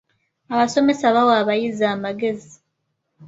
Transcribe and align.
Abasomesa 0.53 1.05
bawa 1.15 1.33
abayizi 1.41 1.85
amagezi. 1.95 2.53